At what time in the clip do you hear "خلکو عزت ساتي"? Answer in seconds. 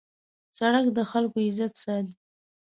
1.11-2.15